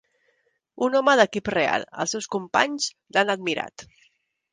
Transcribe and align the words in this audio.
Un 0.85 0.95
home 0.99 1.13
d'equip 1.19 1.51
real, 1.53 1.85
els 2.05 2.15
seus 2.17 2.29
companys 2.37 2.87
l'han 3.19 3.33
admirat. 3.35 3.87